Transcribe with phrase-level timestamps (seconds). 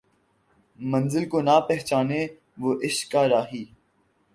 [0.79, 2.21] منزل کو نہ پہچانے
[2.59, 3.63] رہ عشق کا راہی